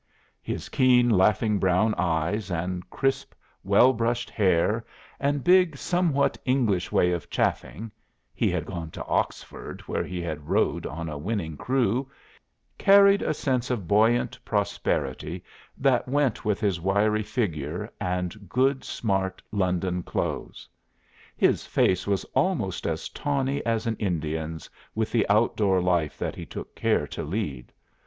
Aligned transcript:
"His 0.41 0.67
keen 0.67 1.11
laughing 1.11 1.59
brown 1.59 1.93
eyes, 1.95 2.49
and 2.49 2.89
crisp 2.89 3.33
well 3.63 3.93
brushed 3.93 4.31
hair, 4.31 4.83
and 5.19 5.43
big 5.43 5.77
somewhat 5.77 6.39
English 6.43 6.91
way 6.91 7.11
of 7.11 7.29
chaffing 7.29 7.91
(he 8.33 8.49
had 8.49 8.65
gone 8.65 8.89
to 8.97 9.05
Oxford, 9.05 9.81
where 9.81 10.03
he 10.03 10.19
had 10.19 10.49
rowed 10.49 10.87
on 10.87 11.07
a 11.07 11.19
winning 11.19 11.55
crew) 11.55 12.09
carried 12.79 13.21
a 13.21 13.31
sense 13.31 13.69
of 13.69 13.87
buoyant 13.87 14.39
prosperity 14.43 15.43
that 15.77 16.07
went 16.07 16.43
with 16.43 16.59
his 16.59 16.81
wiry 16.81 17.21
figure 17.21 17.87
and 18.01 18.49
good 18.49 18.83
smart 18.83 19.39
London 19.51 20.01
clothes. 20.01 20.67
His 21.37 21.67
face 21.67 22.07
was 22.07 22.23
almost 22.33 22.87
as 22.87 23.07
tawny 23.07 23.63
as 23.67 23.85
an 23.85 23.95
Indian's 23.97 24.67
with 24.95 25.11
the 25.11 25.29
outdoor 25.29 25.79
life 25.79 26.17
that 26.17 26.35
he 26.35 26.43
took 26.47 26.73
care 26.73 27.05
to 27.09 27.21
lead. 27.21 27.71